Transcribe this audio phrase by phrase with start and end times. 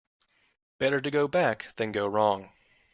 [0.79, 2.51] Better to go back than go wrong.